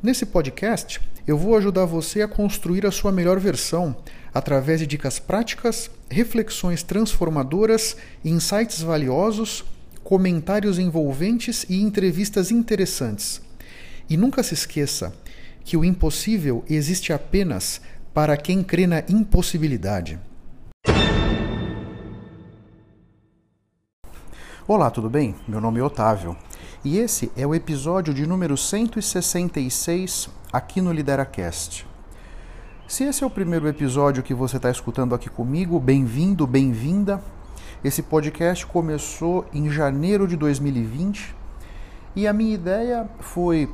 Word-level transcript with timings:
Nesse 0.00 0.24
podcast, 0.24 1.00
eu 1.26 1.36
vou 1.36 1.56
ajudar 1.56 1.84
você 1.84 2.22
a 2.22 2.28
construir 2.28 2.86
a 2.86 2.90
sua 2.92 3.10
melhor 3.10 3.40
versão 3.40 3.96
através 4.32 4.78
de 4.78 4.86
dicas 4.86 5.18
práticas, 5.18 5.90
reflexões 6.08 6.84
transformadoras, 6.84 7.96
insights 8.24 8.80
valiosos, 8.80 9.64
comentários 10.04 10.78
envolventes 10.78 11.66
e 11.68 11.82
entrevistas 11.82 12.52
interessantes. 12.52 13.42
E 14.08 14.16
nunca 14.16 14.40
se 14.44 14.54
esqueça 14.54 15.12
que 15.64 15.76
o 15.76 15.84
impossível 15.84 16.64
existe 16.70 17.12
apenas 17.12 17.80
para 18.14 18.36
quem 18.36 18.62
crê 18.62 18.86
na 18.86 19.00
impossibilidade. 19.08 20.16
Olá, 24.64 24.92
tudo 24.92 25.10
bem? 25.10 25.34
Meu 25.48 25.60
nome 25.60 25.80
é 25.80 25.82
Otávio 25.82 26.36
e 26.84 26.98
esse 26.98 27.30
é 27.36 27.46
o 27.46 27.54
episódio 27.54 28.14
de 28.14 28.26
número 28.26 28.56
166 28.56 30.28
aqui 30.52 30.80
no 30.80 30.92
LideraCast. 30.92 31.86
Se 32.86 33.04
esse 33.04 33.24
é 33.24 33.26
o 33.26 33.30
primeiro 33.30 33.66
episódio 33.66 34.22
que 34.22 34.32
você 34.32 34.56
está 34.56 34.70
escutando 34.70 35.14
aqui 35.14 35.28
comigo, 35.28 35.78
bem-vindo, 35.80 36.46
bem-vinda. 36.46 37.22
Esse 37.82 38.02
podcast 38.02 38.64
começou 38.64 39.44
em 39.52 39.68
janeiro 39.70 40.26
de 40.26 40.36
2020 40.36 41.34
e 42.14 42.26
a 42.26 42.32
minha 42.32 42.54
ideia 42.54 43.08
foi 43.20 43.68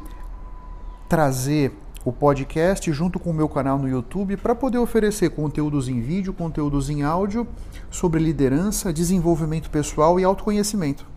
trazer 1.08 1.72
o 2.05 2.12
podcast 2.12 2.92
junto 2.92 3.18
com 3.20 3.30
o 3.30 3.34
meu 3.34 3.48
canal 3.48 3.78
no 3.78 3.89
YouTube 3.89 4.36
para 4.36 4.55
poder 4.55 4.78
oferecer 4.78 5.30
conteúdos 5.30 5.89
em 5.89 6.00
vídeo, 6.00 6.33
conteúdos 6.33 6.91
em 6.91 7.02
áudio 7.02 7.46
sobre 7.91 8.20
liderança, 8.20 8.92
desenvolvimento 8.92 9.70
pessoal 9.70 10.18
e 10.18 10.24
autoconhecimento. 10.24 11.14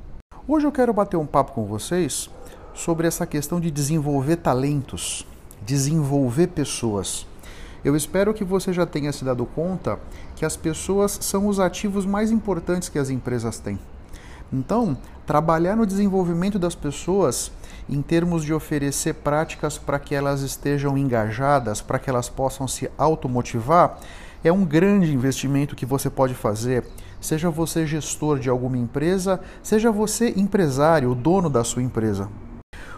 Hoje 0.50 0.66
eu 0.66 0.72
quero 0.72 0.94
bater 0.94 1.18
um 1.18 1.26
papo 1.26 1.52
com 1.52 1.66
vocês 1.66 2.30
sobre 2.74 3.06
essa 3.06 3.26
questão 3.26 3.60
de 3.60 3.70
desenvolver 3.70 4.38
talentos, 4.38 5.28
desenvolver 5.62 6.48
pessoas. 6.48 7.28
Eu 7.84 7.98
espero 7.98 8.34
que 8.34 8.46
você 8.46 8.72
já 8.72 8.86
tenha 8.86 9.12
se 9.12 9.26
dado 9.26 9.46
conta 9.46 10.00
que 10.38 10.46
as 10.46 10.56
pessoas 10.56 11.20
são 11.20 11.48
os 11.48 11.60
ativos 11.60 12.06
mais 12.06 12.32
importantes 12.32 12.88
que 12.88 12.98
as 12.98 13.10
empresas 13.10 13.60
têm. 13.60 13.78
Então, 14.52 14.98
trabalhar 15.26 15.76
no 15.76 15.86
desenvolvimento 15.86 16.58
das 16.58 16.76
pessoas 16.76 17.52
em 17.90 18.02
termos 18.02 18.42
de 18.42 18.54
oferecer 18.54 19.16
práticas 19.16 19.78
para 19.78 20.00
que 20.00 20.16
elas 20.16 20.40
estejam 20.44 20.98
engajadas, 20.98 21.82
para 21.82 22.00
que 22.00 22.10
elas 22.10 22.30
possam 22.30 22.70
se 22.70 22.90
automotivar, 22.98 24.00
é 24.42 24.52
um 24.52 24.64
grande 24.64 25.14
investimento 25.14 25.76
que 25.76 25.86
você 25.86 26.10
pode 26.10 26.34
fazer 26.34 26.86
seja 27.20 27.50
você 27.50 27.86
gestor 27.86 28.40
de 28.40 28.50
alguma 28.50 28.78
empresa, 28.78 29.40
seja 29.62 29.92
você 29.92 30.34
empresário, 30.36 31.12
o 31.12 31.16
dono 31.16 31.50
da 31.50 31.64
sua 31.64 31.84
empresa. 31.84 32.30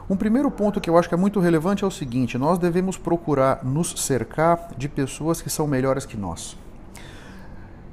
Um 0.09 0.17
primeiro 0.17 0.49
ponto 0.49 0.81
que 0.81 0.89
eu 0.89 0.97
acho 0.97 1.07
que 1.07 1.13
é 1.13 1.17
muito 1.17 1.39
relevante 1.39 1.83
é 1.83 1.87
o 1.87 1.91
seguinte: 1.91 2.37
nós 2.37 2.57
devemos 2.57 2.97
procurar 2.97 3.63
nos 3.63 3.91
cercar 3.91 4.69
de 4.75 4.89
pessoas 4.89 5.41
que 5.41 5.49
são 5.49 5.67
melhores 5.67 6.05
que 6.05 6.17
nós. 6.17 6.57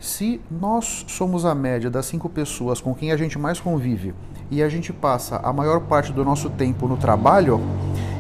Se 0.00 0.41
nós 0.50 1.04
somos 1.09 1.44
a 1.44 1.54
média 1.54 1.91
das 1.91 2.06
cinco 2.06 2.28
pessoas 2.28 2.81
com 2.81 2.94
quem 2.94 3.12
a 3.12 3.16
gente 3.16 3.38
mais 3.38 3.60
convive 3.60 4.15
e 4.50 4.62
a 4.62 4.69
gente 4.69 4.92
passa 4.92 5.36
a 5.38 5.53
maior 5.53 5.81
parte 5.81 6.12
do 6.12 6.25
nosso 6.25 6.48
tempo 6.50 6.86
no 6.86 6.97
trabalho, 6.97 7.60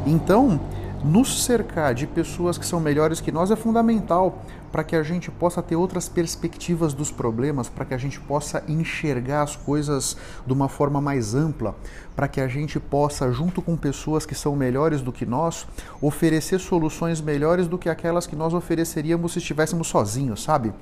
então 0.04 0.60
nos 1.04 1.44
cercar 1.44 1.94
de 1.94 2.06
pessoas 2.06 2.58
que 2.58 2.66
são 2.66 2.80
melhores 2.80 3.20
que 3.20 3.30
nós 3.30 3.50
é 3.50 3.56
fundamental 3.56 4.42
para 4.72 4.84
que 4.84 4.96
a 4.96 5.02
gente 5.02 5.30
possa 5.30 5.62
ter 5.62 5.76
outras 5.76 6.08
perspectivas 6.08 6.92
dos 6.92 7.10
problemas, 7.10 7.68
para 7.68 7.84
que 7.84 7.94
a 7.94 7.98
gente 7.98 8.20
possa 8.20 8.62
enxergar 8.68 9.42
as 9.42 9.56
coisas 9.56 10.16
de 10.46 10.52
uma 10.52 10.68
forma 10.68 11.00
mais 11.00 11.34
ampla, 11.34 11.74
para 12.14 12.28
que 12.28 12.40
a 12.40 12.48
gente 12.48 12.78
possa, 12.78 13.32
junto 13.32 13.62
com 13.62 13.76
pessoas 13.76 14.26
que 14.26 14.34
são 14.34 14.54
melhores 14.54 15.00
do 15.00 15.12
que 15.12 15.24
nós, 15.24 15.66
oferecer 16.00 16.58
soluções 16.58 17.20
melhores 17.20 17.68
do 17.68 17.78
que 17.78 17.88
aquelas 17.88 18.26
que 18.26 18.36
nós 18.36 18.52
ofereceríamos 18.52 19.32
se 19.32 19.38
estivéssemos 19.38 19.86
sozinhos, 19.86 20.42
sabe? 20.42 20.72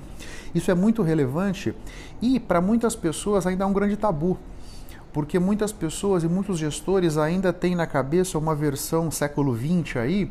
Isso 0.53 0.71
é 0.71 0.73
muito 0.75 1.01
relevante 1.01 1.73
e 2.21 2.39
para 2.39 2.59
muitas 2.59 2.95
pessoas 2.95 3.45
ainda 3.45 3.63
é 3.63 3.67
um 3.67 3.73
grande 3.73 3.95
tabu 3.95 4.37
porque 5.15 5.39
muitas 5.39 5.71
pessoas 5.71 6.25
e 6.25 6.27
muitos 6.27 6.59
gestores 6.59 7.17
ainda 7.17 7.53
têm 7.53 7.73
na 7.73 7.87
cabeça 7.87 8.37
uma 8.37 8.53
versão 8.53 9.09
século 9.09 9.57
XX 9.57 9.95
aí 9.95 10.29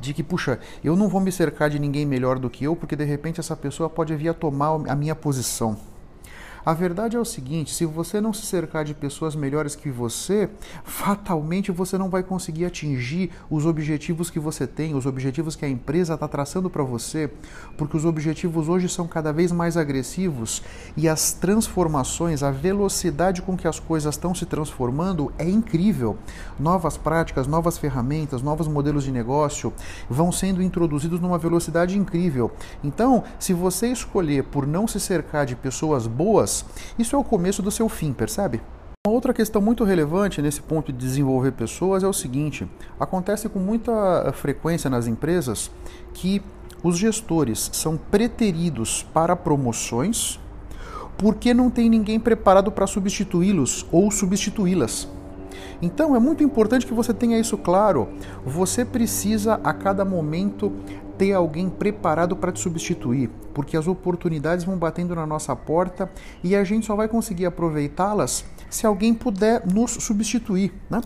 de 0.00 0.12
que, 0.12 0.24
puxa, 0.24 0.58
eu 0.82 0.96
não 0.96 1.06
vou 1.06 1.20
me 1.20 1.30
cercar 1.30 1.70
de 1.70 1.78
ninguém 1.78 2.04
melhor 2.04 2.40
do 2.40 2.50
que 2.50 2.64
eu, 2.64 2.74
porque 2.74 2.96
de 2.96 3.04
repente 3.04 3.38
essa 3.38 3.54
pessoa 3.54 3.88
pode 3.88 4.12
vir 4.16 4.30
a 4.30 4.34
tomar 4.34 4.90
a 4.90 4.96
minha 4.96 5.14
posição. 5.14 5.76
A 6.64 6.72
verdade 6.72 7.14
é 7.14 7.20
o 7.20 7.24
seguinte: 7.24 7.74
se 7.74 7.84
você 7.84 8.20
não 8.20 8.32
se 8.32 8.46
cercar 8.46 8.84
de 8.84 8.94
pessoas 8.94 9.36
melhores 9.36 9.76
que 9.76 9.90
você, 9.90 10.48
fatalmente 10.82 11.70
você 11.70 11.98
não 11.98 12.08
vai 12.08 12.22
conseguir 12.22 12.64
atingir 12.64 13.30
os 13.50 13.66
objetivos 13.66 14.30
que 14.30 14.40
você 14.40 14.66
tem, 14.66 14.94
os 14.94 15.04
objetivos 15.04 15.54
que 15.54 15.64
a 15.66 15.68
empresa 15.68 16.14
está 16.14 16.26
traçando 16.26 16.70
para 16.70 16.82
você, 16.82 17.30
porque 17.76 17.96
os 17.96 18.06
objetivos 18.06 18.68
hoje 18.68 18.88
são 18.88 19.06
cada 19.06 19.30
vez 19.30 19.52
mais 19.52 19.76
agressivos 19.76 20.62
e 20.96 21.06
as 21.06 21.32
transformações, 21.32 22.42
a 22.42 22.50
velocidade 22.50 23.42
com 23.42 23.56
que 23.56 23.68
as 23.68 23.78
coisas 23.78 24.14
estão 24.14 24.34
se 24.34 24.46
transformando 24.46 25.30
é 25.38 25.48
incrível. 25.48 26.16
Novas 26.58 26.96
práticas, 26.96 27.46
novas 27.46 27.76
ferramentas, 27.76 28.40
novos 28.40 28.68
modelos 28.68 29.04
de 29.04 29.12
negócio 29.12 29.70
vão 30.08 30.32
sendo 30.32 30.62
introduzidos 30.62 31.20
numa 31.20 31.36
velocidade 31.36 31.98
incrível. 31.98 32.50
Então, 32.82 33.24
se 33.38 33.52
você 33.52 33.88
escolher 33.88 34.44
por 34.44 34.66
não 34.66 34.88
se 34.88 34.98
cercar 34.98 35.44
de 35.44 35.56
pessoas 35.56 36.06
boas, 36.06 36.53
isso 36.98 37.16
é 37.16 37.18
o 37.18 37.24
começo 37.24 37.62
do 37.62 37.70
seu 37.70 37.88
fim, 37.88 38.12
percebe? 38.12 38.60
Uma 39.06 39.14
outra 39.14 39.34
questão 39.34 39.60
muito 39.60 39.84
relevante 39.84 40.40
nesse 40.40 40.60
ponto 40.62 40.92
de 40.92 40.98
desenvolver 40.98 41.52
pessoas 41.52 42.02
é 42.02 42.08
o 42.08 42.12
seguinte: 42.12 42.68
acontece 42.98 43.48
com 43.48 43.58
muita 43.58 44.32
frequência 44.32 44.88
nas 44.88 45.06
empresas 45.06 45.70
que 46.12 46.42
os 46.82 46.98
gestores 46.98 47.70
são 47.72 47.96
preteridos 47.96 49.02
para 49.12 49.34
promoções 49.34 50.38
porque 51.16 51.54
não 51.54 51.70
tem 51.70 51.88
ninguém 51.88 52.18
preparado 52.18 52.70
para 52.70 52.86
substituí-los 52.86 53.86
ou 53.90 54.10
substituí-las. 54.10 55.08
Então 55.80 56.14
é 56.16 56.18
muito 56.18 56.42
importante 56.42 56.86
que 56.86 56.94
você 56.94 57.12
tenha 57.12 57.38
isso 57.38 57.58
claro. 57.58 58.08
Você 58.44 58.84
precisa 58.84 59.60
a 59.62 59.72
cada 59.72 60.04
momento 60.04 60.72
ter 61.18 61.32
alguém 61.32 61.68
preparado 61.68 62.36
para 62.36 62.52
te 62.52 62.60
substituir, 62.60 63.30
porque 63.52 63.76
as 63.76 63.86
oportunidades 63.86 64.64
vão 64.64 64.76
batendo 64.76 65.14
na 65.14 65.26
nossa 65.26 65.54
porta 65.54 66.10
e 66.42 66.54
a 66.54 66.64
gente 66.64 66.86
só 66.86 66.96
vai 66.96 67.08
conseguir 67.08 67.46
aproveitá-las 67.46 68.44
se 68.68 68.86
alguém 68.86 69.14
puder 69.14 69.66
nos 69.66 69.92
substituir. 69.92 70.72
Né? 70.90 71.00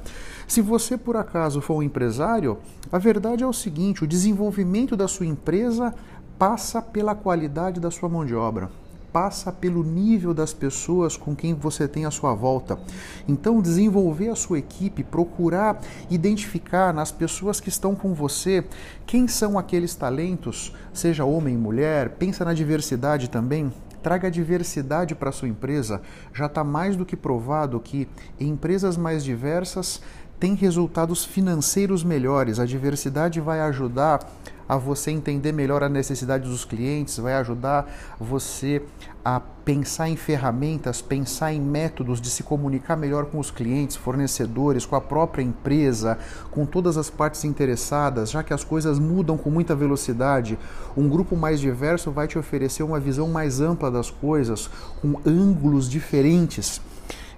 Se 0.47 0.61
você 0.61 0.97
por 0.97 1.17
acaso 1.17 1.61
for 1.61 1.77
um 1.77 1.83
empresário, 1.83 2.59
a 2.91 2.99
verdade 2.99 3.45
é 3.45 3.47
o 3.47 3.53
seguinte: 3.53 4.05
o 4.05 4.07
desenvolvimento 4.07 4.97
da 4.97 5.07
sua 5.07 5.27
empresa 5.27 5.95
passa 6.39 6.81
pela 6.81 7.15
qualidade 7.15 7.81
da 7.81 7.91
sua 7.91 8.09
mão 8.09 8.25
de 8.25 8.35
obra 8.35 8.71
passa 9.19 9.51
pelo 9.51 9.83
nível 9.83 10.33
das 10.33 10.53
pessoas 10.53 11.17
com 11.17 11.35
quem 11.35 11.53
você 11.53 11.89
tem 11.89 12.05
à 12.05 12.11
sua 12.11 12.37
volta. 12.37 12.79
Então, 13.27 13.61
desenvolver 13.61 14.29
a 14.29 14.37
sua 14.37 14.61
equipe, 14.61 15.03
procurar 15.03 15.81
identificar 16.09 16.95
nas 16.95 17.11
pessoas 17.11 17.59
que 17.59 17.69
estão 17.69 17.97
com 17.97 18.15
você 18.15 18.65
quem 19.05 19.27
são 19.27 19.59
aqueles 19.59 19.97
talentos, 19.97 20.73
seja 20.93 21.25
homem 21.25 21.57
mulher, 21.57 22.11
pensa 22.11 22.45
na 22.45 22.55
diversidade 22.55 23.29
também. 23.29 23.73
Traga 24.05 24.31
diversidade 24.31 25.17
para 25.17 25.33
sua 25.33 25.49
empresa. 25.49 26.01
Já 26.33 26.47
está 26.47 26.63
mais 26.63 26.95
do 26.95 27.05
que 27.05 27.17
provado 27.17 27.81
que 27.81 28.07
empresas 28.39 28.97
mais 28.97 29.25
diversas 29.25 30.01
têm 30.39 30.55
resultados 30.55 31.25
financeiros 31.25 32.05
melhores. 32.05 32.61
A 32.61 32.65
diversidade 32.65 33.41
vai 33.41 33.59
ajudar 33.63 34.21
a 34.69 34.77
você 34.77 35.11
entender 35.11 35.53
melhor 35.53 35.83
a 35.83 35.89
necessidade 35.89 36.49
dos 36.49 36.65
clientes, 36.65 37.19
vai 37.19 37.35
ajudar 37.35 37.91
você 38.21 38.83
a 39.25 39.41
pensar 39.41 40.09
em 40.09 40.17
ferramentas, 40.17 41.03
pensar 41.03 41.53
em 41.53 41.61
métodos 41.61 42.21
de 42.21 42.31
se 42.31 42.43
comunicar 42.43 42.97
melhor 42.97 43.27
com 43.27 43.39
os 43.39 43.51
clientes, 43.51 43.97
fornecedores, 43.97 44.87
com 44.87 44.97
a 44.97 45.01
própria 45.01 45.43
empresa, 45.43 46.19
com 46.51 46.65
todas 46.65 46.97
as 46.97 47.11
partes 47.11 47.45
interessadas, 47.45 48.31
já 48.31 48.43
que 48.43 48.55
as 48.55 48.65
coisas 48.65 48.99
mudam 48.99 49.37
com 49.37 49.51
muita 49.51 49.75
velocidade. 49.75 50.59
Um 50.97 51.09
grupo 51.09 51.37
mais 51.37 51.61
diverso 51.61 52.11
vai 52.11 52.27
te 52.27 52.39
oferecer 52.39 52.83
uma 52.83 52.99
visão 52.99 53.29
mais 53.29 53.61
ampla 53.61 53.91
das 53.91 54.11
coisas, 54.11 54.71
com 55.03 55.21
ângulos 55.27 55.89
diferentes. 55.89 56.81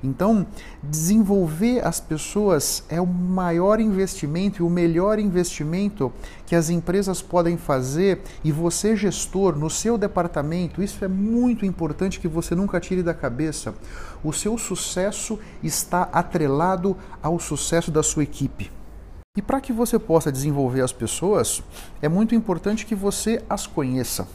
Então, 0.02 0.46
desenvolver 0.82 1.86
as 1.86 2.00
pessoas 2.00 2.82
é 2.88 3.00
o 3.00 3.06
maior 3.06 3.80
investimento 3.80 4.62
e 4.62 4.66
o 4.66 4.70
melhor 4.70 5.18
investimento 5.18 6.12
que 6.46 6.56
as 6.56 6.70
empresas 6.70 7.20
podem 7.20 7.56
fazer 7.56 8.22
e 8.42 8.50
você, 8.50 8.96
gestor, 8.96 9.56
no 9.56 9.68
seu 9.68 9.98
departamento, 9.98 10.82
isso 10.82 11.04
é 11.04 11.08
muito 11.08 11.66
importante 11.66 12.18
que 12.18 12.28
você 12.28 12.54
nunca 12.54 12.80
tire 12.80 13.02
da 13.02 13.12
cabeça. 13.12 13.74
O 14.24 14.32
seu 14.32 14.56
sucesso 14.56 15.38
está 15.62 16.08
atrelado 16.12 16.96
ao 17.22 17.38
sucesso 17.38 17.90
da 17.90 18.02
sua 18.02 18.22
equipe. 18.22 18.70
E 19.36 19.42
para 19.42 19.60
que 19.60 19.72
você 19.72 19.98
possa 19.98 20.32
desenvolver 20.32 20.80
as 20.80 20.92
pessoas, 20.92 21.62
é 22.02 22.08
muito 22.08 22.34
importante 22.34 22.84
que 22.84 22.94
você 22.94 23.42
as 23.48 23.66
conheça 23.66 24.26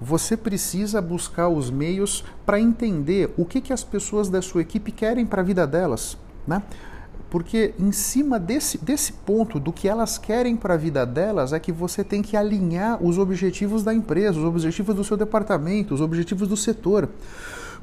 você 0.00 0.36
precisa 0.36 1.00
buscar 1.00 1.48
os 1.48 1.70
meios 1.70 2.24
para 2.46 2.60
entender 2.60 3.32
o 3.36 3.44
que, 3.44 3.60
que 3.60 3.72
as 3.72 3.84
pessoas 3.84 4.28
da 4.28 4.40
sua 4.40 4.62
equipe 4.62 4.90
querem 4.90 5.26
para 5.26 5.42
a 5.42 5.44
vida 5.44 5.66
delas, 5.66 6.16
né? 6.46 6.62
Porque 7.28 7.74
em 7.78 7.92
cima 7.92 8.40
desse, 8.40 8.76
desse 8.78 9.12
ponto, 9.12 9.60
do 9.60 9.72
que 9.72 9.88
elas 9.88 10.18
querem 10.18 10.56
para 10.56 10.74
a 10.74 10.76
vida 10.76 11.06
delas, 11.06 11.52
é 11.52 11.60
que 11.60 11.70
você 11.70 12.02
tem 12.02 12.22
que 12.22 12.36
alinhar 12.36 13.00
os 13.00 13.18
objetivos 13.18 13.84
da 13.84 13.94
empresa, 13.94 14.38
os 14.38 14.44
objetivos 14.44 14.96
do 14.96 15.04
seu 15.04 15.16
departamento, 15.16 15.94
os 15.94 16.00
objetivos 16.00 16.48
do 16.48 16.56
setor. 16.56 17.08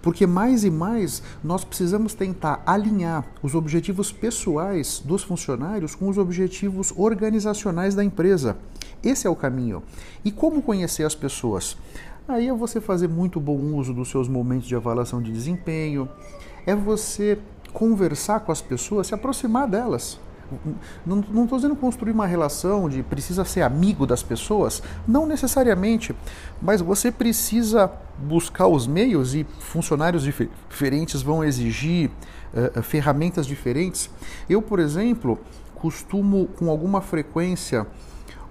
Porque 0.02 0.28
mais 0.28 0.66
e 0.66 0.70
mais 0.70 1.24
nós 1.42 1.64
precisamos 1.64 2.14
tentar 2.14 2.62
alinhar 2.66 3.26
os 3.42 3.56
objetivos 3.56 4.12
pessoais 4.12 5.02
dos 5.04 5.24
funcionários 5.24 5.96
com 5.96 6.10
os 6.10 6.18
objetivos 6.18 6.94
organizacionais 6.96 7.96
da 7.96 8.04
empresa. 8.04 8.58
Esse 9.04 9.28
é 9.28 9.30
o 9.30 9.36
caminho. 9.36 9.84
E 10.24 10.32
como 10.32 10.62
conhecer 10.62 11.04
as 11.04 11.16
pessoas? 11.16 11.78
Aí 12.28 12.48
é 12.48 12.54
você 12.54 12.82
fazer 12.82 13.08
muito 13.08 13.40
bom 13.40 13.58
uso 13.76 13.94
dos 13.94 14.10
seus 14.10 14.28
momentos 14.28 14.68
de 14.68 14.76
avaliação 14.76 15.22
de 15.22 15.32
desempenho, 15.32 16.10
é 16.66 16.76
você 16.76 17.40
conversar 17.72 18.42
com 18.42 18.52
as 18.52 18.62
pessoas, 18.62 19.08
se 19.08 19.16
aproximar 19.16 19.68
delas. 19.68 20.20
Não 21.06 21.20
estou 21.44 21.58
dizendo 21.58 21.76
construir 21.76 22.12
uma 22.12 22.26
relação 22.26 22.90
de 22.90 23.04
precisa 23.04 23.44
ser 23.44 23.62
amigo 23.62 24.06
das 24.06 24.24
pessoas, 24.24 24.82
não 25.08 25.26
necessariamente, 25.26 26.16
mas 26.62 26.82
você 26.82 27.12
precisa 27.12 27.92
buscar 28.18 28.68
os 28.68 28.88
meios 28.88 29.36
e 29.36 29.46
funcionários 29.60 30.24
diferentes 30.24 31.22
vão 31.22 31.44
exigir 31.44 32.10
uh, 32.54 32.82
ferramentas 32.82 33.46
diferentes. 33.46 34.10
Eu, 34.50 34.62
por 34.62 34.80
exemplo, 34.80 35.38
costumo 35.76 36.48
com 36.58 36.70
alguma 36.70 37.02
frequência 37.02 37.86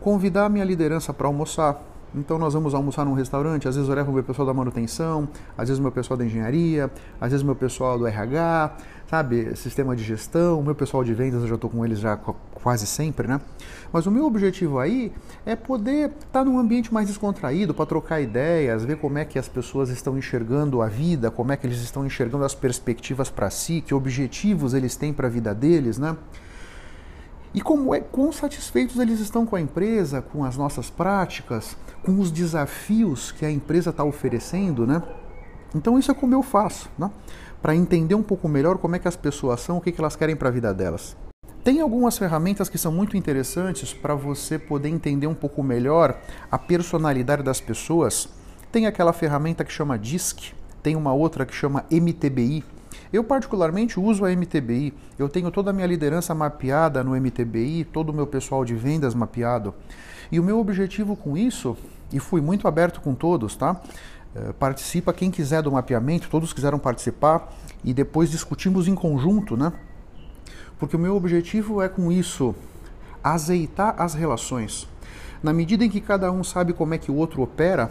convidar 0.07 0.45
a 0.45 0.49
minha 0.49 0.65
liderança 0.65 1.13
para 1.13 1.27
almoçar 1.27 1.83
então 2.15 2.39
nós 2.39 2.55
vamos 2.55 2.75
almoçar 2.75 3.05
num 3.05 3.13
restaurante, 3.13 3.67
às 3.67 3.75
vezes 3.75 3.91
eu 3.91 3.95
levo 3.95 4.11
o 4.11 4.15
meu 4.15 4.23
pessoal 4.23 4.47
da 4.47 4.55
manutenção, 4.55 5.29
às 5.59 5.69
vezes 5.69 5.81
o 5.81 5.83
meu 5.83 5.91
pessoal 5.91 6.17
da 6.17 6.25
engenharia, 6.25 6.91
às 7.21 7.31
vezes 7.33 7.43
o 7.43 7.45
meu 7.47 7.57
pessoal 7.57 7.99
do 7.99 8.07
RH, 8.07 8.77
sabe, 9.11 9.55
sistema 9.57 9.95
de 9.95 10.05
gestão, 10.05 10.61
o 10.61 10.63
meu 10.63 10.75
pessoal 10.75 11.03
de 11.05 11.13
vendas 11.13 11.43
eu 11.43 11.49
já 11.49 11.57
estou 11.57 11.69
com 11.69 11.85
eles 11.85 11.99
já 11.99 12.17
quase 12.17 12.87
sempre, 12.87 13.27
né? 13.27 13.41
Mas 13.93 14.07
o 14.07 14.11
meu 14.11 14.25
objetivo 14.25 14.79
aí 14.79 15.13
é 15.45 15.55
poder 15.57 16.11
estar 16.11 16.27
tá 16.33 16.45
num 16.45 16.59
ambiente 16.59 16.95
mais 16.95 17.09
descontraído 17.09 17.75
para 17.75 17.85
trocar 17.85 18.21
ideias, 18.21 18.85
ver 18.85 18.97
como 18.97 19.19
é 19.19 19.25
que 19.25 19.39
as 19.39 19.49
pessoas 19.49 19.91
estão 19.91 20.17
enxergando 20.17 20.81
a 20.81 20.87
vida, 20.87 21.31
como 21.31 21.53
é 21.53 21.57
que 21.57 21.67
eles 21.67 21.83
estão 21.83 22.07
enxergando 22.07 22.45
as 22.45 22.55
perspectivas 22.55 23.29
para 23.29 23.51
si, 23.51 23.83
que 23.83 23.93
objetivos 23.93 24.73
eles 24.73 24.97
têm 24.97 25.13
para 25.13 25.27
a 25.27 25.31
vida 25.31 25.53
deles, 25.53 25.99
né? 25.99 26.17
E 27.57 27.61
como 27.63 27.95
é, 27.95 28.01
quão 28.01 28.31
satisfeitos 28.31 28.99
eles 28.99 29.19
estão 29.19 29.47
com 29.47 29.57
a 29.57 29.61
empresa, 29.61 30.21
com 30.21 30.45
as 30.45 30.59
nossas 30.59 30.91
práticas, 30.91 31.75
com 32.05 32.21
os 32.21 32.31
desafios 32.31 33.33
que 33.33 33.47
a 33.47 33.51
empresa 33.51 33.89
está 33.89 34.05
oferecendo, 34.05 34.87
né? 34.87 35.03
Então 35.75 35.99
isso 35.99 36.11
é 36.11 36.15
como 36.15 36.35
eu 36.35 36.43
faço, 36.43 36.91
né? 36.99 37.11
Para 37.63 37.75
entender 37.75 38.15
um 38.15 38.23
pouco 38.23 38.47
melhor 38.47 38.77
como 38.77 38.95
é 38.95 38.99
que 38.99 39.09
as 39.09 39.17
pessoas 39.17 39.63
são, 39.63 39.79
o 39.79 39.81
que, 39.81 39.91
que 39.91 39.99
elas 39.99 40.15
querem 40.15 40.37
para 40.37 40.51
a 40.51 40.53
vida 40.53 40.75
delas. 40.75 41.17
Tem 41.65 41.81
algumas 41.81 42.19
ferramentas 42.19 42.69
que 42.69 42.77
são 42.77 42.93
muito 42.93 43.17
interessantes 43.17 43.95
para 43.95 44.15
você 44.15 44.59
poder 44.59 44.91
entender 44.91 45.27
um 45.27 45.35
pouco 45.35 45.63
melhor 45.63 46.21
a 46.53 46.59
personalidade 46.59 47.43
das 47.43 47.59
pessoas. 47.59 48.29
Tem 48.71 48.87
aquela 48.87 49.15
ferramenta 49.15 49.65
que 49.65 49.73
chama 49.73 49.99
DISC, 49.99 50.53
tem 50.83 50.95
uma 50.95 51.15
outra 51.15 51.47
que 51.47 51.55
chama 51.55 51.87
MTBI, 51.91 52.63
eu, 53.13 53.23
particularmente, 53.23 53.99
uso 53.99 54.25
a 54.25 54.31
MTBI. 54.31 54.93
Eu 55.19 55.29
tenho 55.29 55.51
toda 55.51 55.71
a 55.71 55.73
minha 55.73 55.87
liderança 55.87 56.35
mapeada 56.35 57.03
no 57.05 57.15
MTBI, 57.15 57.85
todo 57.85 58.11
o 58.11 58.13
meu 58.13 58.27
pessoal 58.27 58.65
de 58.65 58.75
vendas 58.75 59.15
mapeado. 59.15 59.75
E 60.31 60.41
o 60.41 60.43
meu 60.43 60.59
objetivo 60.59 61.17
com 61.17 61.37
isso, 61.37 61.77
e 62.13 62.19
fui 62.19 62.41
muito 62.41 62.67
aberto 62.67 63.01
com 63.01 63.15
todos, 63.15 63.57
tá? 63.57 63.81
É, 64.35 64.53
participa 64.53 65.13
quem 65.13 65.31
quiser 65.31 65.63
do 65.63 65.73
mapeamento, 65.73 66.29
todos 66.29 66.53
quiseram 66.53 66.79
participar 66.79 67.53
e 67.83 67.95
depois 67.95 68.31
discutimos 68.31 68.87
em 68.87 68.95
conjunto, 68.95 69.57
né? 69.57 69.73
Porque 70.79 70.97
o 70.97 70.99
meu 70.99 71.17
objetivo 71.17 71.81
é 71.81 71.89
com 71.89 72.13
isso 72.13 72.55
azeitar 73.23 73.95
as 73.99 74.15
relações. 74.15 74.87
Na 75.43 75.53
medida 75.53 75.85
em 75.85 75.91
que 75.91 76.01
cada 76.01 76.31
um 76.31 76.45
sabe 76.45 76.73
como 76.73 76.93
é 76.95 76.99
que 76.99 77.11
o 77.11 77.15
outro 77.15 77.43
opera, 77.43 77.91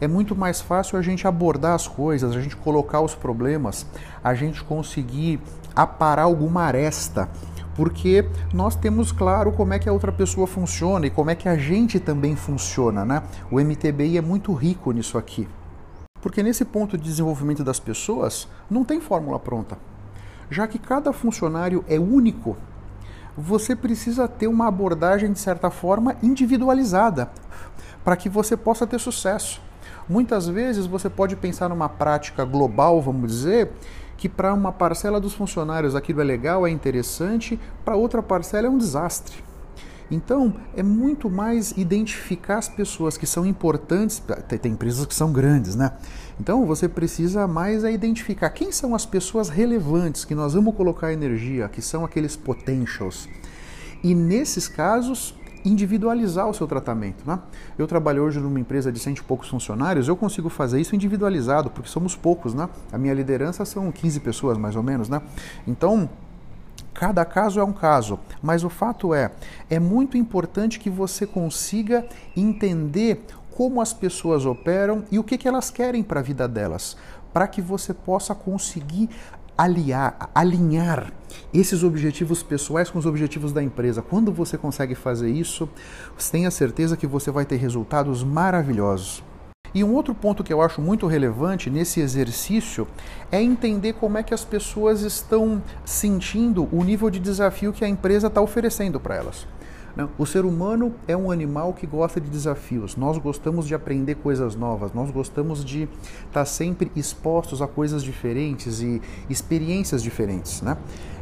é 0.00 0.08
muito 0.08 0.34
mais 0.34 0.60
fácil 0.60 0.98
a 0.98 1.02
gente 1.02 1.26
abordar 1.26 1.74
as 1.74 1.86
coisas, 1.86 2.34
a 2.34 2.40
gente 2.40 2.56
colocar 2.56 3.00
os 3.00 3.14
problemas, 3.14 3.86
a 4.24 4.34
gente 4.34 4.64
conseguir 4.64 5.40
aparar 5.74 6.22
alguma 6.22 6.62
aresta, 6.62 7.28
porque 7.74 8.28
nós 8.52 8.74
temos 8.74 9.12
claro 9.12 9.52
como 9.52 9.72
é 9.74 9.78
que 9.78 9.88
a 9.88 9.92
outra 9.92 10.10
pessoa 10.10 10.46
funciona 10.46 11.06
e 11.06 11.10
como 11.10 11.30
é 11.30 11.34
que 11.34 11.48
a 11.48 11.56
gente 11.56 12.00
também 12.00 12.34
funciona, 12.34 13.04
né? 13.04 13.22
O 13.50 13.60
MTBI 13.60 14.18
é 14.18 14.20
muito 14.20 14.52
rico 14.52 14.92
nisso 14.92 15.16
aqui. 15.16 15.48
Porque 16.20 16.42
nesse 16.42 16.64
ponto 16.64 16.98
de 16.98 17.04
desenvolvimento 17.04 17.64
das 17.64 17.80
pessoas 17.80 18.48
não 18.70 18.84
tem 18.84 19.00
fórmula 19.00 19.38
pronta. 19.38 19.78
Já 20.50 20.66
que 20.66 20.78
cada 20.78 21.12
funcionário 21.12 21.84
é 21.88 21.98
único, 21.98 22.56
você 23.36 23.74
precisa 23.74 24.28
ter 24.28 24.46
uma 24.46 24.66
abordagem 24.66 25.32
de 25.32 25.38
certa 25.38 25.70
forma 25.70 26.16
individualizada 26.22 27.30
para 28.04 28.16
que 28.16 28.28
você 28.28 28.56
possa 28.56 28.86
ter 28.86 28.98
sucesso. 28.98 29.69
Muitas 30.08 30.48
vezes 30.48 30.86
você 30.86 31.08
pode 31.08 31.36
pensar 31.36 31.68
numa 31.68 31.88
prática 31.88 32.44
global, 32.44 33.00
vamos 33.00 33.30
dizer, 33.30 33.70
que 34.16 34.28
para 34.28 34.52
uma 34.52 34.70
parcela 34.72 35.20
dos 35.20 35.32
funcionários 35.32 35.94
aquilo 35.94 36.20
é 36.20 36.24
legal, 36.24 36.66
é 36.66 36.70
interessante, 36.70 37.58
para 37.84 37.96
outra 37.96 38.22
parcela 38.22 38.66
é 38.66 38.70
um 38.70 38.76
desastre. 38.76 39.50
Então, 40.10 40.52
é 40.76 40.82
muito 40.82 41.30
mais 41.30 41.70
identificar 41.76 42.58
as 42.58 42.68
pessoas 42.68 43.16
que 43.16 43.26
são 43.26 43.46
importantes, 43.46 44.20
tem 44.60 44.72
empresas 44.72 45.06
que 45.06 45.14
são 45.14 45.32
grandes, 45.32 45.76
né? 45.76 45.92
Então, 46.38 46.66
você 46.66 46.88
precisa 46.88 47.46
mais 47.46 47.84
é 47.84 47.92
identificar 47.92 48.50
quem 48.50 48.72
são 48.72 48.94
as 48.94 49.06
pessoas 49.06 49.48
relevantes 49.48 50.24
que 50.24 50.34
nós 50.34 50.54
vamos 50.54 50.74
colocar 50.74 51.12
energia, 51.12 51.68
que 51.68 51.80
são 51.80 52.04
aqueles 52.04 52.34
potentials. 52.34 53.28
E 54.02 54.14
nesses 54.14 54.66
casos, 54.66 55.34
individualizar 55.64 56.48
o 56.48 56.54
seu 56.54 56.66
tratamento. 56.66 57.24
Né? 57.26 57.38
Eu 57.78 57.86
trabalho 57.86 58.22
hoje 58.22 58.40
numa 58.40 58.58
empresa 58.58 58.90
de 58.90 58.98
cento 58.98 59.18
e 59.18 59.22
poucos 59.22 59.48
funcionários, 59.48 60.08
eu 60.08 60.16
consigo 60.16 60.48
fazer 60.48 60.80
isso 60.80 60.94
individualizado, 60.94 61.70
porque 61.70 61.88
somos 61.88 62.16
poucos. 62.16 62.54
Né? 62.54 62.68
A 62.92 62.98
minha 62.98 63.14
liderança 63.14 63.64
são 63.64 63.90
15 63.90 64.20
pessoas, 64.20 64.58
mais 64.58 64.76
ou 64.76 64.82
menos. 64.82 65.08
Né? 65.08 65.20
Então, 65.66 66.08
cada 66.94 67.24
caso 67.24 67.60
é 67.60 67.64
um 67.64 67.72
caso, 67.72 68.18
mas 68.42 68.64
o 68.64 68.68
fato 68.68 69.14
é, 69.14 69.30
é 69.68 69.78
muito 69.78 70.16
importante 70.16 70.78
que 70.78 70.90
você 70.90 71.26
consiga 71.26 72.06
entender 72.36 73.24
como 73.50 73.80
as 73.80 73.92
pessoas 73.92 74.46
operam 74.46 75.04
e 75.10 75.18
o 75.18 75.24
que, 75.24 75.36
que 75.36 75.46
elas 75.46 75.70
querem 75.70 76.02
para 76.02 76.20
a 76.20 76.22
vida 76.22 76.48
delas, 76.48 76.96
para 77.32 77.46
que 77.46 77.60
você 77.60 77.92
possa 77.92 78.34
conseguir 78.34 79.10
aliar, 79.60 80.30
alinhar 80.34 81.12
esses 81.52 81.82
objetivos 81.82 82.42
pessoais 82.42 82.88
com 82.88 82.98
os 82.98 83.04
objetivos 83.04 83.52
da 83.52 83.62
empresa. 83.62 84.00
Quando 84.00 84.32
você 84.32 84.56
consegue 84.56 84.94
fazer 84.94 85.30
isso, 85.30 85.68
tenha 86.32 86.50
certeza 86.50 86.96
que 86.96 87.06
você 87.06 87.30
vai 87.30 87.44
ter 87.44 87.56
resultados 87.56 88.24
maravilhosos. 88.24 89.22
E 89.74 89.84
um 89.84 89.92
outro 89.92 90.14
ponto 90.14 90.42
que 90.42 90.52
eu 90.52 90.62
acho 90.62 90.80
muito 90.80 91.06
relevante 91.06 91.68
nesse 91.68 92.00
exercício 92.00 92.88
é 93.30 93.40
entender 93.40 93.92
como 93.92 94.16
é 94.16 94.22
que 94.22 94.32
as 94.32 94.46
pessoas 94.46 95.02
estão 95.02 95.62
sentindo 95.84 96.66
o 96.72 96.82
nível 96.82 97.10
de 97.10 97.20
desafio 97.20 97.70
que 97.70 97.84
a 97.84 97.88
empresa 97.88 98.28
está 98.28 98.40
oferecendo 98.40 98.98
para 98.98 99.16
elas. 99.16 99.46
Né? 99.96 100.08
O 100.18 100.26
ser 100.26 100.44
humano 100.44 100.94
é 101.06 101.16
um 101.16 101.30
animal 101.30 101.72
que 101.72 101.86
gosta 101.86 102.20
de 102.20 102.28
desafios. 102.28 102.96
Nós 102.96 103.18
gostamos 103.18 103.66
de 103.66 103.74
aprender 103.74 104.16
coisas 104.16 104.54
novas, 104.54 104.92
nós 104.92 105.10
gostamos 105.10 105.64
de 105.64 105.88
estar 106.26 106.44
sempre 106.44 106.90
expostos 106.94 107.60
a 107.62 107.66
coisas 107.66 108.02
diferentes 108.02 108.80
e 108.80 109.00
experiências 109.28 110.02
diferentes. 110.02 110.62
Né? 110.62 110.76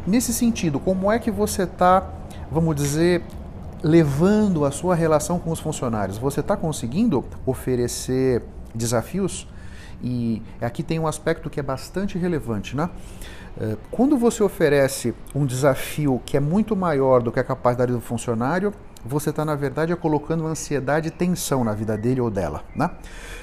Nesse 0.07 0.33
sentido, 0.33 0.79
como 0.79 1.11
é 1.11 1.19
que 1.19 1.31
você 1.31 1.63
está, 1.63 2.09
vamos 2.51 2.77
dizer, 2.77 3.23
levando 3.83 4.65
a 4.65 4.71
sua 4.71 4.95
relação 4.95 5.39
com 5.39 5.51
os 5.51 5.61
funcionários? 5.61 6.19
Você 6.19 6.41
está 6.41 6.57
conseguindo 6.57 7.25
oferecer 7.47 8.43
desafios? 8.75 9.47
E 10.03 10.43
aqui 10.61 10.83
tem 10.83 10.99
um 10.99 11.07
aspecto 11.07 11.51
que 11.51 11.59
é 11.59 11.63
bastante 11.63 12.19
relevante, 12.19 12.77
né? 12.77 12.89
Eh, 13.61 13.77
quando 13.91 14.17
você 14.17 14.43
oferece 14.43 15.13
um 15.35 15.45
desafio 15.45 16.23
que 16.25 16.37
é 16.37 16.41
muito 16.41 16.77
maior 16.77 17.21
do 17.21 17.33
que 17.33 17.41
a 17.41 17.45
capacidade 17.45 17.93
do 17.93 18.01
funcionário, 18.01 18.73
você 19.05 19.31
está, 19.31 19.45
na 19.45 19.55
verdade, 19.55 19.95
colocando 19.97 20.47
ansiedade 20.47 21.09
e 21.09 21.11
tensão 21.11 21.65
na 21.65 21.73
vida 21.73 21.97
dele 21.97 22.21
ou 22.21 22.31
dela. 22.31 22.63
Né? 22.75 22.91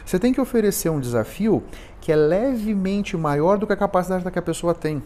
Você 0.06 0.18
tem 0.18 0.34
que 0.34 0.40
oferecer 0.40 0.90
um 0.90 1.00
desafio 1.00 1.64
que 2.00 2.12
é 2.12 2.16
levemente 2.16 3.18
maior 3.18 3.58
do 3.58 3.68
que 3.68 3.74
a 3.74 3.78
capacidade 3.78 4.30
que 4.30 4.40
a 4.40 4.42
pessoa 4.42 4.74
tem. 4.74 5.04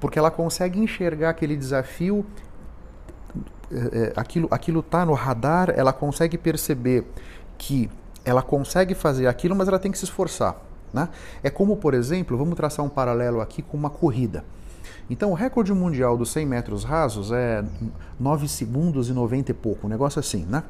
Porque 0.00 0.18
ela 0.18 0.30
consegue 0.30 0.78
enxergar 0.78 1.30
aquele 1.30 1.56
desafio, 1.56 2.24
é, 3.70 3.98
é 3.98 4.12
aquilo, 4.16 4.48
aquilo 4.50 4.82
tá 4.82 5.04
no 5.04 5.12
radar, 5.12 5.72
ela 5.74 5.92
consegue 5.92 6.38
perceber 6.38 7.06
que 7.58 7.90
ela 8.24 8.42
consegue 8.42 8.94
fazer 8.94 9.26
aquilo, 9.26 9.54
mas 9.54 9.68
ela 9.68 9.78
tem 9.78 9.92
que 9.92 9.98
se 9.98 10.04
esforçar. 10.04 10.56
Né? 10.92 11.08
É 11.42 11.50
como, 11.50 11.76
por 11.76 11.92
exemplo, 11.92 12.38
vamos 12.38 12.54
traçar 12.54 12.84
um 12.84 12.88
paralelo 12.88 13.40
aqui 13.40 13.62
com 13.62 13.76
uma 13.76 13.90
corrida. 13.90 14.44
Então, 15.10 15.30
o 15.32 15.34
recorde 15.34 15.72
mundial 15.72 16.16
dos 16.16 16.30
100 16.30 16.46
metros 16.46 16.84
rasos 16.84 17.30
é 17.30 17.62
9 18.18 18.48
segundos 18.48 19.10
e 19.10 19.12
90 19.12 19.50
e 19.50 19.54
pouco, 19.54 19.86
um 19.86 19.90
negócio 19.90 20.18
assim, 20.18 20.46
né? 20.46 20.62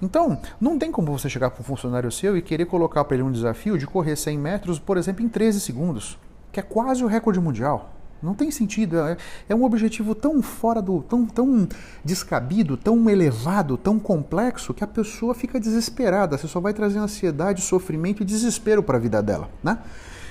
Então, 0.00 0.40
não 0.58 0.78
tem 0.78 0.90
como 0.90 1.12
você 1.16 1.28
chegar 1.28 1.50
para 1.50 1.60
um 1.60 1.64
funcionário 1.64 2.10
seu 2.10 2.36
e 2.36 2.40
querer 2.40 2.64
colocar 2.64 3.04
para 3.04 3.16
ele 3.16 3.22
um 3.22 3.32
desafio 3.32 3.76
de 3.76 3.86
correr 3.86 4.16
100 4.16 4.38
metros, 4.38 4.78
por 4.78 4.96
exemplo, 4.96 5.22
em 5.22 5.28
13 5.28 5.60
segundos, 5.60 6.18
que 6.50 6.58
é 6.58 6.62
quase 6.62 7.04
o 7.04 7.06
recorde 7.06 7.40
mundial. 7.40 7.92
Não 8.24 8.34
tem 8.34 8.50
sentido. 8.50 8.98
É, 8.98 9.16
é 9.48 9.54
um 9.54 9.64
objetivo 9.64 10.14
tão 10.14 10.40
fora 10.42 10.80
do. 10.80 11.02
tão, 11.02 11.26
tão 11.26 11.68
descabido, 12.04 12.76
tão 12.76 13.08
elevado, 13.08 13.76
tão 13.76 13.98
complexo, 13.98 14.72
que 14.72 14.82
a 14.82 14.86
pessoa 14.86 15.34
fica 15.34 15.60
desesperada. 15.60 16.38
Você 16.38 16.48
só 16.48 16.60
vai 16.60 16.72
trazer 16.72 16.98
ansiedade, 16.98 17.60
sofrimento 17.62 18.22
e 18.22 18.24
desespero 18.24 18.82
para 18.82 18.96
a 18.96 19.00
vida 19.00 19.22
dela. 19.22 19.50
Né? 19.62 19.78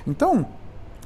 Então, 0.07 0.45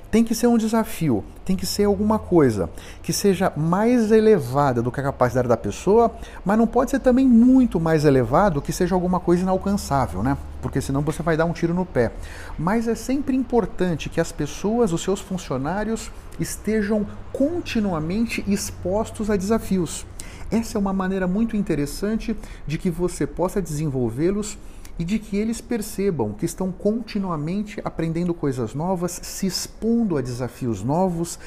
tem 0.10 0.24
que 0.24 0.34
ser 0.34 0.48
um 0.48 0.58
desafio, 0.58 1.24
tem 1.44 1.56
que 1.56 1.66
ser 1.66 1.86
alguma 1.86 2.18
coisa 2.18 2.70
que 3.02 3.12
seja 3.12 3.52
mais 3.56 4.12
elevada 4.12 4.82
do 4.82 4.92
que 4.92 5.00
a 5.00 5.04
capacidade 5.04 5.48
da 5.48 5.58
pessoa, 5.58 6.12
mas 6.46 6.58
não 6.58 6.68
pode 6.68 6.92
ser 6.92 7.00
também 7.00 7.28
muito 7.28 7.80
mais 7.80 8.06
elevado 8.06 8.62
que 8.62 8.72
seja 8.72 8.96
alguma 8.96 9.20
coisa 9.20 9.44
inalcançável, 9.44 10.24
né? 10.24 10.38
Porque 10.62 10.82
senão 10.82 11.02
você 11.02 11.22
vai 11.22 11.38
dar 11.38 11.46
um 11.46 11.54
tiro 11.54 11.74
no 11.74 11.86
pé. 11.86 12.12
Mas 12.58 12.88
é 12.88 12.96
sempre 12.96 13.36
importante 13.36 14.10
que 14.10 14.20
as 14.20 14.32
pessoas, 14.32 14.94
os 14.94 15.02
seus 15.02 15.20
funcionários, 15.20 16.12
estejam 16.40 17.06
continuamente 17.32 18.44
expostos 18.48 19.30
a 19.30 19.36
desafios. 19.36 20.06
Essa 20.50 20.78
é 20.78 20.80
uma 20.80 20.94
maneira 20.94 21.28
muito 21.28 21.58
interessante 21.58 22.36
de 22.66 22.78
que 22.78 22.90
você 22.90 23.28
possa 23.28 23.62
desenvolvê-los 23.62 24.58
e 25.00 25.06
de 25.06 25.20
que 25.20 25.38
eles 25.38 25.62
percebam 25.62 26.34
que 26.34 26.46
estão 26.46 26.72
continuamente 26.72 27.80
aprendendo 27.84 28.34
coisas 28.34 28.74
novas, 28.74 29.20
se 29.24 29.46
expondo 29.46 30.18
a 30.18 30.22
desafios 30.22 30.84
novos, 30.84 31.38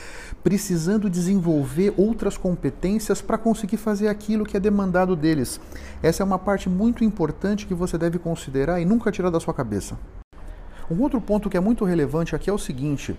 precisando 0.43 1.11
desenvolver 1.11 1.93
outras 1.97 2.37
competências 2.37 3.21
para 3.21 3.39
conseguir 3.39 3.77
fazer 3.77 4.09
aquilo 4.09 4.45
que 4.45 4.57
é 4.57 4.61
demandado 4.61 5.17
deles. 5.17 5.61
Essa 6.03 6.23
é 6.23 6.27
uma 6.27 6.39
parte 6.39 6.69
muito 6.69 7.05
importante 7.05 7.67
que 7.67 7.75
você 7.75 7.99
deve 7.99 8.19
considerar 8.19 8.81
e 8.81 8.85
nunca 8.85 9.11
tirar 9.11 9.31
da 9.31 9.41
sua 9.41 9.55
cabeça. 9.55 9.99
Um 10.91 11.01
outro 11.03 11.21
ponto 11.21 11.49
que 11.49 11.57
é 11.57 11.61
muito 11.61 11.85
relevante 11.85 12.35
aqui 12.35 12.51
é 12.51 12.53
o 12.53 12.59
seguinte: 12.59 13.17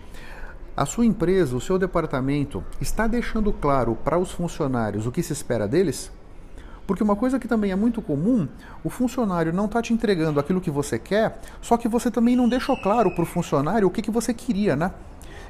a 0.76 0.86
sua 0.86 1.06
empresa, 1.06 1.56
o 1.56 1.62
seu 1.62 1.78
departamento, 1.78 2.64
está 2.80 3.08
deixando 3.08 3.52
claro 3.54 3.96
para 3.96 4.18
os 4.18 4.32
funcionários 4.32 5.06
o 5.06 5.12
que 5.12 5.24
se 5.24 5.34
espera 5.34 5.68
deles? 5.68 6.12
Porque 6.92 7.04
uma 7.04 7.16
coisa 7.16 7.40
que 7.40 7.48
também 7.48 7.72
é 7.72 7.76
muito 7.78 8.02
comum, 8.02 8.50
o 8.84 8.90
funcionário 8.90 9.54
não 9.54 9.64
está 9.64 9.82
te 9.82 9.94
entregando 9.94 10.42
aquilo 10.42 10.60
que 10.60 10.70
você 10.70 11.00
quer, 11.00 11.40
só 11.62 11.78
que 11.78 11.88
você 11.88 12.12
também 12.12 12.36
não 12.36 12.50
deixou 12.50 12.76
claro 12.76 13.10
para 13.16 13.24
o 13.24 13.26
funcionário 13.26 13.88
o 13.88 13.90
que, 13.90 14.02
que 14.02 14.12
você 14.12 14.34
queria, 14.34 14.76
né? 14.76 14.92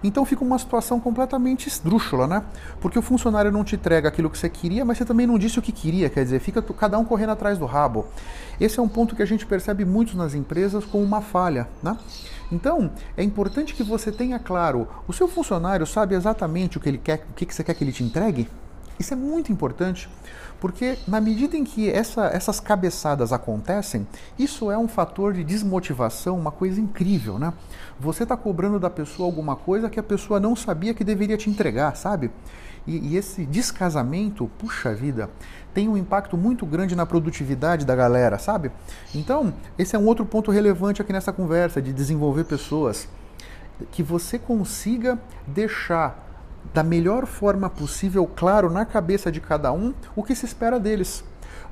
Então 0.03 0.23
fica 0.23 0.43
uma 0.43 0.59
situação 0.59 0.99
completamente 0.99 1.67
esdrúxula, 1.67 2.27
né? 2.27 2.43
Porque 2.79 2.99
o 2.99 3.01
funcionário 3.01 3.51
não 3.51 3.63
te 3.63 3.75
entrega 3.75 4.07
aquilo 4.07 4.29
que 4.29 4.37
você 4.37 4.49
queria, 4.49 4.85
mas 4.85 4.99
você 4.99 5.03
também 5.03 5.25
não 5.25 5.39
disse 5.39 5.57
o 5.57 5.63
que 5.63 5.71
queria, 5.71 6.11
quer 6.11 6.23
dizer, 6.23 6.39
fica 6.41 6.61
cada 6.61 6.99
um 6.99 7.03
correndo 7.03 7.31
atrás 7.31 7.57
do 7.57 7.65
rabo. 7.65 8.05
Esse 8.59 8.79
é 8.79 8.83
um 8.83 8.87
ponto 8.87 9.15
que 9.15 9.23
a 9.23 9.25
gente 9.25 9.43
percebe 9.43 9.83
muito 9.83 10.15
nas 10.15 10.35
empresas 10.35 10.85
como 10.85 11.03
uma 11.03 11.21
falha, 11.21 11.67
né? 11.81 11.97
Então, 12.51 12.91
é 13.17 13.23
importante 13.23 13.73
que 13.73 13.81
você 13.81 14.11
tenha 14.11 14.37
claro, 14.37 14.87
o 15.07 15.11
seu 15.11 15.27
funcionário 15.27 15.87
sabe 15.87 16.13
exatamente 16.13 16.77
o 16.77 16.79
que 16.79 16.87
ele 16.87 16.99
quer, 16.99 17.25
o 17.31 17.33
que 17.33 17.51
você 17.51 17.63
quer 17.63 17.73
que 17.73 17.83
ele 17.83 17.91
te 17.91 18.03
entregue? 18.03 18.47
Isso 19.01 19.15
é 19.15 19.17
muito 19.17 19.51
importante, 19.51 20.07
porque 20.59 20.95
na 21.07 21.19
medida 21.19 21.57
em 21.57 21.63
que 21.63 21.89
essa, 21.89 22.27
essas 22.27 22.59
cabeçadas 22.59 23.33
acontecem, 23.33 24.05
isso 24.37 24.69
é 24.69 24.77
um 24.77 24.87
fator 24.87 25.33
de 25.33 25.43
desmotivação, 25.43 26.37
uma 26.37 26.51
coisa 26.51 26.79
incrível, 26.79 27.39
né? 27.39 27.51
Você 27.99 28.21
está 28.21 28.37
cobrando 28.37 28.79
da 28.79 28.91
pessoa 28.91 29.27
alguma 29.27 29.55
coisa 29.55 29.89
que 29.89 29.99
a 29.99 30.03
pessoa 30.03 30.39
não 30.39 30.55
sabia 30.55 30.93
que 30.93 31.03
deveria 31.03 31.35
te 31.35 31.49
entregar, 31.49 31.95
sabe? 31.97 32.29
E, 32.85 33.13
e, 33.13 33.17
esse 33.17 33.43
descasamento, 33.43 34.47
puxa 34.59 34.93
vida, 34.93 35.31
tem 35.73 35.89
um 35.89 35.97
impacto 35.97 36.37
muito 36.37 36.63
grande 36.63 36.95
na 36.95 37.05
produtividade 37.07 37.87
da 37.87 37.95
galera, 37.95 38.37
sabe? 38.37 38.71
Então, 39.15 39.51
esse 39.79 39.95
é 39.95 39.99
um 39.99 40.05
outro 40.05 40.27
ponto 40.27 40.51
relevante 40.51 41.01
aqui 41.01 41.11
nessa 41.11 41.33
conversa 41.33 41.81
de 41.81 41.91
desenvolver 41.91 42.43
pessoas. 42.43 43.07
Que 43.91 44.03
você 44.03 44.37
consiga 44.37 45.19
deixar 45.47 46.30
da 46.73 46.83
melhor 46.83 47.25
forma 47.25 47.69
possível, 47.69 48.29
claro, 48.35 48.69
na 48.69 48.85
cabeça 48.85 49.31
de 49.31 49.41
cada 49.41 49.71
um, 49.71 49.93
o 50.15 50.23
que 50.23 50.35
se 50.35 50.45
espera 50.45 50.79
deles, 50.79 51.23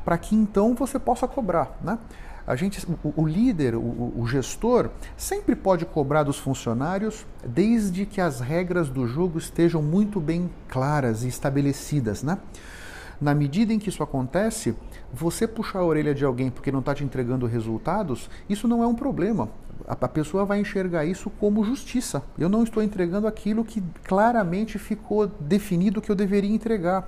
para 0.03 0.17
que 0.17 0.35
então 0.35 0.75
você 0.75 0.99
possa 0.99 1.27
cobrar. 1.27 1.77
Né? 1.81 1.97
A 2.45 2.55
gente, 2.55 2.85
o, 3.03 3.21
o 3.21 3.27
líder, 3.27 3.75
o, 3.75 4.13
o, 4.17 4.25
gestor, 4.27 4.89
sempre 5.15 5.55
pode 5.55 5.85
cobrar 5.85 6.23
dos 6.23 6.39
funcionários, 6.39 7.25
desde 7.45 8.05
que 8.05 8.19
as 8.19 8.39
regras 8.39 8.89
do 8.89 9.07
jogo 9.07 9.37
estejam 9.37 9.81
muito 9.81 10.19
bem 10.19 10.49
claras 10.67 11.23
e 11.23 11.27
estabelecidas. 11.27 12.23
Né? 12.23 12.39
Na 13.21 13.35
medida 13.35 13.71
em 13.71 13.77
que 13.77 13.89
isso 13.89 14.01
acontece, 14.01 14.75
você 15.13 15.47
puxar 15.47 15.79
a 15.79 15.85
orelha 15.85 16.15
de 16.15 16.25
alguém 16.25 16.49
porque 16.49 16.71
não 16.71 16.79
está 16.79 16.95
te 16.95 17.03
entregando 17.03 17.45
resultados, 17.45 18.29
isso 18.49 18.67
não 18.67 18.83
é 18.83 18.87
um 18.87 18.95
problema. 18.95 19.49
A, 19.87 20.07
pessoa 20.07 20.45
vai 20.45 20.59
enxergar 20.59 21.05
isso 21.05 21.29
como 21.29 21.63
justiça. 21.63 22.23
Eu 22.37 22.49
não 22.49 22.63
estou 22.63 22.81
entregando 22.81 23.27
aquilo 23.27 23.63
que 23.63 23.81
claramente 24.03 24.77
ficou 24.77 25.27
definido 25.27 26.01
que 26.01 26.11
eu 26.11 26.15
deveria 26.15 26.53
entregar. 26.53 27.07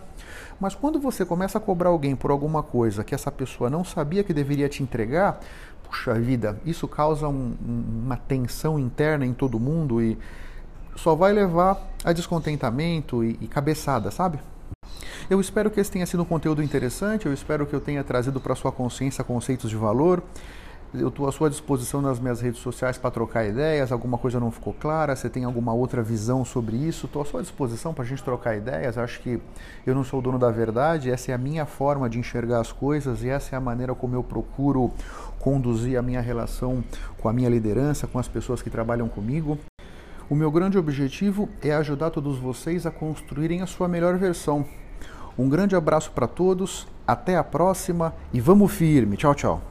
Mas 0.60 0.75
quando 0.75 1.00
você 1.00 1.25
começa 1.25 1.58
a 1.58 1.62
cobrar 1.62 1.90
alguém 1.90 2.16
por 2.16 2.32
alguma 2.32 2.62
coisa 2.62 3.04
que 3.04 3.16
essa 3.16 3.32
pessoa 3.32 3.70
não 3.70 3.84
sabia 3.84 4.24
que 4.24 4.34
deveria 4.34 4.70
te 4.70 4.84
entregar, 4.84 5.40
puxa 5.84 6.13
vida, 6.13 6.60
isso 6.66 6.88
causa 6.88 7.28
um, 7.28 7.56
uma 8.06 8.16
tensão 8.16 8.80
interna 8.80 9.25
em 9.25 9.34
todo 9.34 9.60
mundo 9.60 10.01
e 10.01 10.18
só 10.96 11.16
vai 11.16 11.32
levar 11.34 11.82
a 12.04 12.13
descontentamento 12.13 13.24
e, 13.24 13.38
e 13.42 13.48
cabeçada, 13.48 14.12
sabe? 14.12 14.40
Eu 15.30 15.40
espero 15.40 15.72
que 15.72 15.80
esse 15.80 15.90
tenha 15.90 16.06
sido 16.06 16.24
um 16.24 16.25
conteúdo 16.25 16.62
interessante, 16.62 17.25
eu 17.25 17.34
espero 17.34 17.66
que 17.66 17.74
eu 17.74 17.80
tenha 17.80 18.04
trazido 18.04 18.40
para 18.40 18.56
sua 18.56 18.72
consciência 18.72 19.24
conceitos 19.24 19.70
de 19.70 19.75
valor. 19.75 20.22
Eu 20.93 21.07
estou 21.07 21.25
à 21.27 21.31
sua 21.31 21.50
disposição 21.50 22.01
nas 22.01 22.19
minhas 22.19 22.41
redes 22.41 22.60
sociais 22.60 22.98
para 22.98 23.10
trocar 23.10 23.45
ideias. 23.45 23.93
Alguma 23.93 24.17
coisa 24.17 24.41
não 24.41 24.51
ficou 24.51 24.74
clara? 24.74 25.15
Você 25.15 25.29
tem 25.29 25.45
alguma 25.45 25.74
outra 25.74 26.03
visão 26.03 26.43
sobre 26.43 26.75
isso? 26.75 27.05
Estou 27.05 27.21
à 27.21 27.25
sua 27.25 27.41
disposição 27.41 27.93
para 27.93 28.03
a 28.03 28.07
gente 28.07 28.21
trocar 28.21 28.57
ideias. 28.57 28.98
Acho 28.98 29.21
que 29.21 29.41
eu 29.86 29.95
não 29.95 30.03
sou 30.03 30.19
o 30.19 30.21
dono 30.21 30.38
da 30.38 30.51
verdade. 30.51 31.10
Essa 31.10 31.31
é 31.31 31.33
a 31.33 31.38
minha 31.38 31.65
forma 31.65 32.10
de 32.10 32.19
enxergar 32.19 32.60
as 32.60 32.74
coisas 32.74 33.24
e 33.24 33.29
essa 33.29 33.55
é 33.55 33.57
a 33.57 33.62
maneira 33.62 33.95
como 33.95 34.15
eu 34.15 34.24
procuro 34.24 34.91
conduzir 35.39 35.98
a 35.98 36.01
minha 36.01 36.19
relação 36.19 36.83
com 37.21 37.29
a 37.29 37.33
minha 37.33 37.50
liderança, 37.50 38.05
com 38.05 38.19
as 38.19 38.27
pessoas 38.27 38.62
que 38.62 38.69
trabalham 38.69 39.07
comigo. 39.07 39.57
O 40.29 40.36
meu 40.36 40.51
grande 40.51 40.77
objetivo 40.77 41.48
é 41.62 41.74
ajudar 41.74 42.10
todos 42.10 42.38
vocês 42.38 42.86
a 42.86 42.91
construírem 42.91 43.62
a 43.62 43.65
sua 43.65 43.88
melhor 43.88 44.17
versão, 44.17 44.65
um 45.38 45.48
grande 45.48 45.75
abraço 45.75 46.12
para 46.12 46.27
todos, 46.27 46.88
até 47.07 47.38
a 47.38 47.43
próxima 47.43 48.13
e 48.33 48.41
vamos 48.41 48.71
firme. 48.71 49.17
Tchau, 49.17 49.33
tchau. 49.33 49.71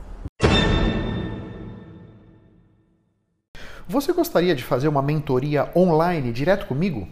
Você 3.90 4.12
gostaria 4.12 4.54
de 4.54 4.62
fazer 4.62 4.87
uma 4.87 5.02
mentoria 5.02 5.68
online 5.75 6.30
direto 6.30 6.64
comigo? 6.66 7.09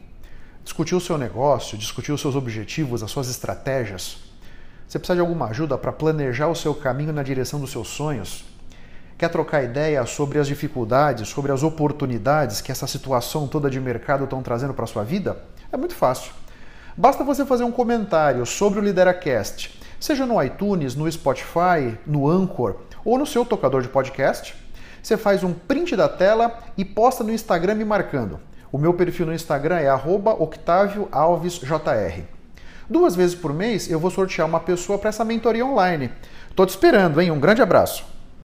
Discutir 0.62 0.94
o 0.94 1.00
seu 1.00 1.18
negócio, 1.18 1.76
discutir 1.76 2.12
os 2.12 2.20
seus 2.20 2.36
objetivos, 2.36 3.02
as 3.02 3.10
suas 3.10 3.28
estratégias? 3.28 4.18
Você 4.86 4.96
precisa 4.96 5.16
de 5.16 5.20
alguma 5.20 5.46
ajuda 5.46 5.76
para 5.76 5.90
planejar 5.90 6.46
o 6.46 6.54
seu 6.54 6.72
caminho 6.72 7.12
na 7.12 7.24
direção 7.24 7.58
dos 7.58 7.72
seus 7.72 7.88
sonhos? 7.88 8.44
Quer 9.18 9.28
trocar 9.28 9.64
ideia 9.64 10.06
sobre 10.06 10.38
as 10.38 10.46
dificuldades, 10.46 11.28
sobre 11.28 11.50
as 11.50 11.64
oportunidades 11.64 12.60
que 12.60 12.70
essa 12.70 12.86
situação 12.86 13.48
toda 13.48 13.68
de 13.68 13.80
mercado 13.80 14.22
estão 14.22 14.40
trazendo 14.40 14.72
para 14.72 14.84
a 14.84 14.86
sua 14.86 15.02
vida? 15.02 15.36
É 15.72 15.76
muito 15.76 15.96
fácil. 15.96 16.30
Basta 16.96 17.24
você 17.24 17.44
fazer 17.44 17.64
um 17.64 17.72
comentário 17.72 18.46
sobre 18.46 18.78
o 18.78 18.82
Lideracast, 18.84 19.76
seja 19.98 20.24
no 20.24 20.40
iTunes, 20.40 20.94
no 20.94 21.10
Spotify, 21.10 21.98
no 22.06 22.30
Anchor 22.30 22.76
ou 23.04 23.18
no 23.18 23.26
seu 23.26 23.44
tocador 23.44 23.82
de 23.82 23.88
podcast. 23.88 24.67
Você 25.02 25.16
faz 25.16 25.42
um 25.44 25.52
print 25.52 25.96
da 25.96 26.08
tela 26.08 26.58
e 26.76 26.84
posta 26.84 27.24
no 27.24 27.32
Instagram 27.32 27.74
me 27.74 27.84
marcando. 27.84 28.38
O 28.70 28.78
meu 28.78 28.94
perfil 28.94 29.26
no 29.26 29.34
Instagram 29.34 29.78
é 29.78 29.92
@octavioalvesjr. 29.92 32.24
Duas 32.88 33.14
vezes 33.14 33.34
por 33.34 33.52
mês 33.52 33.90
eu 33.90 34.00
vou 34.00 34.10
sortear 34.10 34.46
uma 34.46 34.60
pessoa 34.60 34.98
para 34.98 35.10
essa 35.10 35.24
mentoria 35.24 35.64
online. 35.64 36.10
Tô 36.54 36.66
te 36.66 36.70
esperando, 36.70 37.20
hein? 37.20 37.30
Um 37.30 37.40
grande 37.40 37.62
abraço. 37.62 38.17